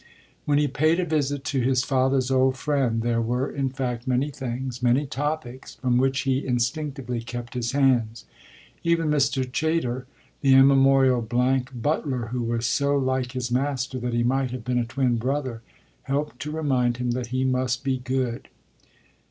[0.45, 4.31] When he paid a visit to his father's old friend there were in fact many
[4.31, 8.25] things many topics from which he instinctively kept his hands.
[8.83, 9.43] Even Mr.
[9.45, 10.07] Chayter,
[10.41, 14.79] the immemorial blank butler, who was so like his master that he might have been
[14.79, 15.61] a twin brother,
[16.01, 18.47] helped to remind him that he must be good.